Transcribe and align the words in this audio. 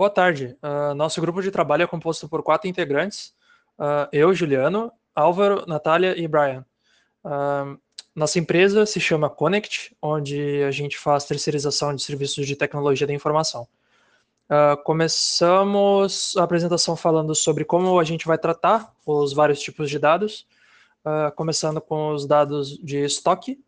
Boa 0.00 0.08
tarde. 0.08 0.56
Uh, 0.62 0.94
nosso 0.94 1.20
grupo 1.20 1.42
de 1.42 1.50
trabalho 1.50 1.82
é 1.82 1.86
composto 1.86 2.26
por 2.26 2.42
quatro 2.42 2.66
integrantes: 2.66 3.34
uh, 3.78 4.08
eu, 4.10 4.32
Juliano, 4.32 4.90
Álvaro, 5.14 5.66
Natália 5.66 6.18
e 6.18 6.26
Brian. 6.26 6.64
Uh, 7.22 7.78
nossa 8.14 8.38
empresa 8.38 8.86
se 8.86 8.98
chama 8.98 9.28
Connect, 9.28 9.94
onde 10.00 10.62
a 10.62 10.70
gente 10.70 10.96
faz 10.96 11.26
terceirização 11.26 11.94
de 11.94 12.02
serviços 12.02 12.46
de 12.46 12.56
tecnologia 12.56 13.06
da 13.06 13.12
informação. 13.12 13.68
começamos 14.84 16.34
a 16.38 16.44
apresentação 16.44 16.96
falando 16.96 17.34
sobre 17.34 17.66
como 17.66 18.00
a 18.00 18.04
gente 18.04 18.26
vai 18.26 18.38
tratar 18.38 18.90
os 19.04 19.34
vários 19.34 19.60
tipos 19.60 19.90
de 19.90 19.98
dados, 19.98 20.46
começando 21.36 21.78
com 21.78 22.14
os 22.14 22.24
dados 22.26 22.78
de 22.78 23.04
estoque, 23.04 23.62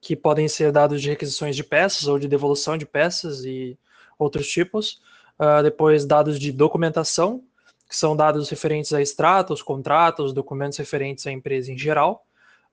que 0.00 0.16
podem 0.16 0.48
ser 0.48 0.72
dados 0.72 1.00
de 1.00 1.08
requisições 1.08 1.54
de 1.54 1.62
peças 1.62 2.08
ou 2.08 2.18
de 2.18 2.26
devolução 2.26 2.76
de 2.76 2.84
peças 2.84 3.44
e 3.44 3.78
outros 4.18 4.48
tipos. 4.48 5.00
Uh, 5.38 5.62
depois, 5.62 6.06
dados 6.06 6.38
de 6.38 6.50
documentação, 6.50 7.42
que 7.88 7.96
são 7.96 8.16
dados 8.16 8.48
referentes 8.48 8.92
a 8.92 9.00
extratos, 9.00 9.62
contratos, 9.62 10.32
documentos 10.32 10.78
referentes 10.78 11.26
à 11.26 11.32
empresa 11.32 11.72
em 11.72 11.78
geral. 11.78 12.26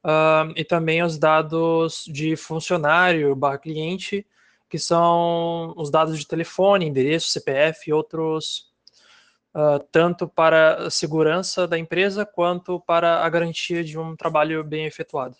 Uh, 0.04 0.52
e 0.56 0.66
também 0.66 1.02
os 1.02 1.18
dados 1.18 2.04
de 2.08 2.36
funcionário 2.36 3.36
barra 3.36 3.58
cliente, 3.58 4.26
que 4.70 4.80
são 4.80 5.74
os 5.78 5.90
dados 5.90 6.18
de 6.18 6.28
telefone, 6.28 6.86
endereço, 6.86 7.30
CPF 7.30 7.90
e 7.90 7.94
outros, 7.94 8.72
uh, 9.56 9.80
tanto 9.92 10.28
para 10.28 10.88
a 10.88 10.90
segurança 10.90 11.68
da 11.68 11.78
empresa 11.78 12.26
quanto 12.26 12.80
para 12.82 13.24
a 13.24 13.30
garantia 13.30 13.84
de 13.84 13.98
um 13.98 14.16
trabalho 14.16 14.64
bem 14.64 14.86
efetuado. 14.86 15.38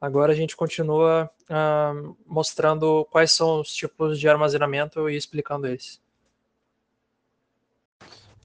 Agora 0.00 0.32
a 0.32 0.36
gente 0.36 0.56
continua 0.56 1.30
uh, 1.50 2.16
mostrando 2.26 3.06
quais 3.10 3.32
são 3.32 3.60
os 3.60 3.74
tipos 3.74 4.20
de 4.20 4.28
armazenamento 4.28 5.10
e 5.10 5.16
explicando 5.16 5.66
eles. 5.66 6.03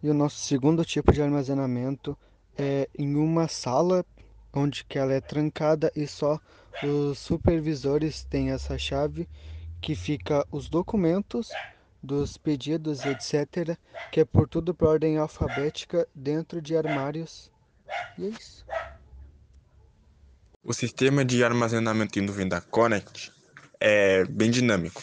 E 0.02 0.10
o 0.10 0.14
nosso 0.14 0.38
segundo 0.38 0.86
tipo 0.86 1.12
de 1.12 1.22
armazenamento 1.22 2.18
é 2.58 2.90
em 2.98 3.16
uma 3.16 3.48
sala 3.48 4.06
onde 4.54 4.84
que 4.86 4.98
ela 4.98 5.14
é 5.14 5.22
trancada 5.22 5.92
e 5.96 6.08
só 6.08 6.40
os 6.84 7.20
supervisores 7.20 8.24
têm 8.24 8.52
essa 8.52 8.78
chave 8.78 9.28
que 9.82 9.96
fica 9.96 10.46
os 10.52 10.70
documentos 10.70 11.50
dos 12.02 12.38
pedidos, 12.38 13.06
etc, 13.06 13.78
que 14.12 14.22
é 14.22 14.26
por 14.26 14.48
tudo 14.48 14.74
por 14.74 14.88
ordem 14.88 15.18
alfabética 15.18 16.08
dentro 16.16 16.62
de 16.62 16.76
armários. 16.76 17.52
E 18.18 18.26
é 18.26 18.30
isso. 18.30 18.66
O 20.64 20.74
sistema 20.74 21.26
de 21.26 21.44
armazenamento 21.44 22.20
em 22.20 22.22
nuvem 22.22 22.48
da 22.48 22.62
Connect 22.62 23.32
é 23.80 24.26
bem 24.26 24.52
dinâmico, 24.52 25.02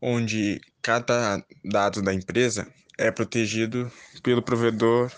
onde 0.00 0.60
cada 0.84 1.42
dado 1.64 2.02
da 2.02 2.12
empresa 2.12 2.68
é 2.98 3.10
protegido 3.10 3.90
pelo 4.22 4.42
provedor 4.42 5.10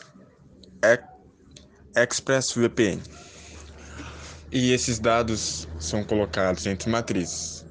ExpressVPN. 1.96 3.02
E 4.52 4.70
esses 4.70 5.00
dados 5.00 5.68
são 5.80 6.04
colocados 6.04 6.64
entre 6.66 6.88
matrizes 6.88 7.66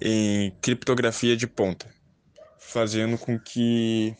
em 0.00 0.50
criptografia 0.60 1.36
de 1.36 1.46
ponta, 1.46 1.86
fazendo 2.58 3.16
com 3.16 3.38
que 3.38 4.16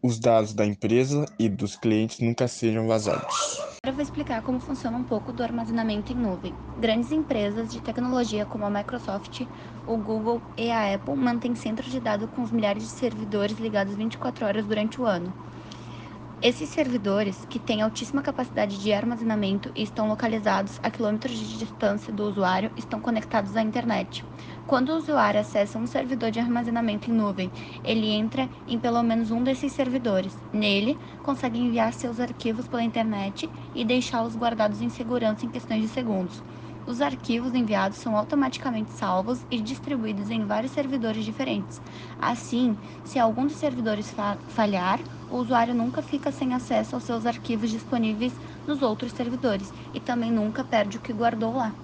os 0.00 0.20
dados 0.20 0.54
da 0.54 0.64
empresa 0.64 1.24
e 1.36 1.48
dos 1.48 1.74
clientes 1.74 2.20
nunca 2.20 2.46
sejam 2.46 2.86
vazados. 2.86 3.58
Eu 3.88 3.94
vou 3.94 4.02
explicar 4.02 4.42
como 4.42 4.60
funciona 4.60 4.98
um 4.98 5.02
pouco 5.02 5.32
do 5.32 5.42
armazenamento 5.42 6.12
em 6.12 6.14
nuvem. 6.14 6.54
Grandes 6.76 7.10
empresas 7.10 7.70
de 7.70 7.80
tecnologia 7.80 8.44
como 8.44 8.66
a 8.66 8.70
Microsoft, 8.70 9.46
o 9.86 9.96
Google 9.96 10.42
e 10.58 10.70
a 10.70 10.94
Apple 10.94 11.16
mantêm 11.16 11.54
centros 11.54 11.90
de 11.90 11.98
dados 11.98 12.28
com 12.28 12.42
os 12.42 12.50
milhares 12.50 12.82
de 12.82 12.90
servidores 12.90 13.56
ligados 13.58 13.94
24 13.94 14.44
horas 14.44 14.66
durante 14.66 15.00
o 15.00 15.06
ano. 15.06 15.32
Esses 16.42 16.68
servidores, 16.68 17.46
que 17.46 17.58
têm 17.58 17.80
altíssima 17.80 18.20
capacidade 18.20 18.78
de 18.78 18.92
armazenamento 18.92 19.72
e 19.74 19.84
estão 19.84 20.06
localizados 20.06 20.78
a 20.82 20.90
quilômetros 20.90 21.38
de 21.38 21.56
distância 21.56 22.12
do 22.12 22.24
usuário, 22.24 22.70
estão 22.76 23.00
conectados 23.00 23.56
à 23.56 23.62
internet. 23.62 24.22
Quando 24.68 24.90
o 24.90 24.96
usuário 24.98 25.40
acessa 25.40 25.78
um 25.78 25.86
servidor 25.86 26.30
de 26.30 26.38
armazenamento 26.38 27.10
em 27.10 27.14
nuvem, 27.14 27.50
ele 27.82 28.06
entra 28.08 28.50
em 28.66 28.78
pelo 28.78 29.02
menos 29.02 29.30
um 29.30 29.42
desses 29.42 29.72
servidores. 29.72 30.44
Nele, 30.52 31.00
consegue 31.22 31.58
enviar 31.58 31.94
seus 31.94 32.20
arquivos 32.20 32.68
pela 32.68 32.82
internet 32.84 33.50
e 33.74 33.82
deixá-los 33.82 34.36
guardados 34.36 34.82
em 34.82 34.90
segurança 34.90 35.46
em 35.46 35.48
questões 35.50 35.80
de 35.80 35.88
segundos. 35.88 36.44
Os 36.84 37.00
arquivos 37.00 37.54
enviados 37.54 37.96
são 37.96 38.14
automaticamente 38.14 38.90
salvos 38.92 39.46
e 39.50 39.58
distribuídos 39.58 40.28
em 40.30 40.44
vários 40.44 40.72
servidores 40.72 41.24
diferentes. 41.24 41.80
Assim, 42.18 42.78
se 43.02 43.18
algum 43.18 43.46
dos 43.46 43.56
servidores 43.56 44.14
falhar, 44.46 45.00
o 45.26 45.38
usuário 45.38 45.74
nunca 45.74 46.02
fica 46.02 46.30
sem 46.30 46.52
acesso 46.52 46.94
aos 46.94 47.04
seus 47.04 47.24
arquivos 47.24 47.70
disponíveis 47.70 48.38
nos 48.66 48.82
outros 48.82 49.12
servidores 49.14 49.72
e 49.94 49.98
também 49.98 50.30
nunca 50.30 50.62
perde 50.62 50.98
o 50.98 51.00
que 51.00 51.12
guardou 51.14 51.54
lá. 51.56 51.74